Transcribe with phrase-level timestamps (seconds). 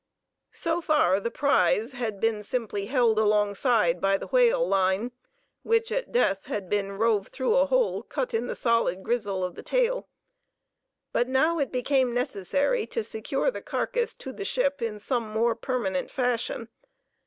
[0.55, 5.11] So far the prize had been simply held alongside by the whale line,
[5.61, 9.53] which at death had been "rove" through a hole cut in the solid gristle of
[9.53, 10.07] the tail;
[11.13, 15.53] but now it became necessary to secure the carcass to the ship in some more
[15.53, 16.69] permanent fashion.